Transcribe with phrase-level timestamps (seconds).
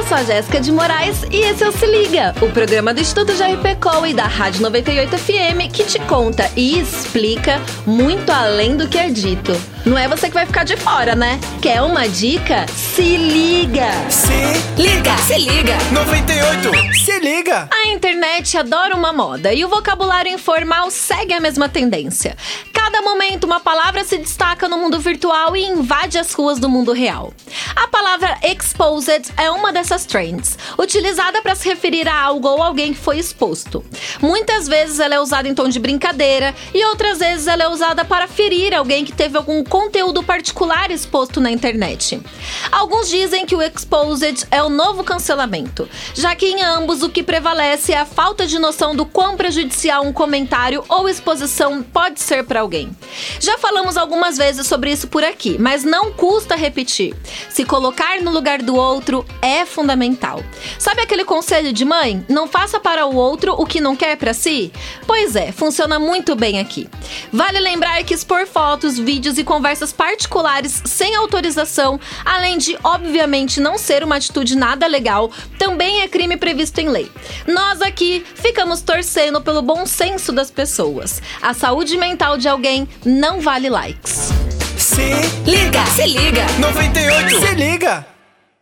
[0.00, 3.02] Eu sou a Jéssica de Moraes e esse é o Se Liga, o programa do
[3.02, 8.88] Instituto JRPCO e da Rádio 98 FM que te conta e explica muito além do
[8.88, 9.52] que é dito.
[9.84, 11.38] Não é você que vai ficar de fora, né?
[11.60, 12.66] Quer uma dica?
[12.68, 13.90] Se liga!
[14.08, 15.76] Se Liga, se liga.
[15.92, 16.70] 98.
[17.04, 17.68] Se liga.
[17.70, 22.34] A internet adora uma moda e o vocabulário informal segue a mesma tendência.
[22.72, 26.92] Cada momento, uma palavra se destaca no mundo virtual e invade as ruas do mundo
[26.92, 27.34] real.
[27.76, 27.86] A
[28.42, 33.18] exposed é uma dessas trends, utilizada para se referir a algo ou alguém que foi
[33.18, 33.84] exposto.
[34.20, 38.04] Muitas vezes ela é usada em tom de brincadeira e outras vezes ela é usada
[38.04, 42.20] para ferir alguém que teve algum conteúdo particular exposto na internet.
[42.70, 47.22] Alguns dizem que o exposed é o novo cancelamento, já que em ambos o que
[47.22, 52.44] prevalece é a falta de noção do quão prejudicial um comentário ou exposição pode ser
[52.44, 52.90] para alguém.
[53.38, 57.14] Já falamos algumas vezes sobre isso por aqui, mas não custa repetir.
[57.48, 60.42] Se colocar no lugar do outro é fundamental.
[60.78, 62.24] Sabe aquele conselho de mãe?
[62.28, 64.72] Não faça para o outro o que não quer para si?
[65.04, 66.88] Pois é, funciona muito bem aqui.
[67.32, 73.76] Vale lembrar que expor fotos, vídeos e conversas particulares sem autorização, além de obviamente não
[73.76, 77.10] ser uma atitude nada legal, também é crime previsto em lei.
[77.48, 81.20] Nós aqui ficamos torcendo pelo bom senso das pessoas.
[81.42, 84.30] A saúde mental de alguém não vale likes.
[84.78, 85.02] Se
[85.44, 86.46] Liga, se liga.
[86.58, 87.40] 98.
[87.40, 88.19] Se liga.